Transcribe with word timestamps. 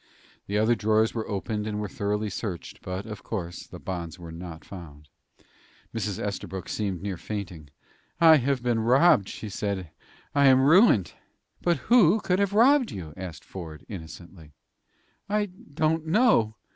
The 0.47 0.57
other 0.57 0.73
drawers 0.73 1.13
were 1.13 1.29
opened 1.29 1.67
and 1.67 1.79
were 1.79 1.87
thoroughly 1.87 2.31
searched, 2.31 2.81
but, 2.81 3.05
of 3.05 3.21
course, 3.21 3.67
the 3.67 3.77
bonds 3.77 4.17
were 4.17 4.31
not 4.31 4.65
found. 4.65 5.09
Mrs. 5.93 6.17
Estabrook 6.17 6.69
seemed 6.69 7.03
near 7.03 7.17
fainting. 7.17 7.69
"I 8.19 8.37
have 8.37 8.63
been 8.63 8.79
robbed," 8.79 9.29
she 9.29 9.47
said. 9.47 9.91
"I 10.33 10.47
am 10.47 10.61
ruined." 10.61 11.13
"But 11.61 11.77
who 11.93 12.19
could 12.19 12.39
have 12.39 12.53
robbed 12.53 12.89
you?" 12.89 13.13
asked 13.15 13.45
Ford, 13.45 13.85
innocently. 13.87 14.53
"I 15.29 15.45
don't 15.75 16.07
know. 16.07 16.55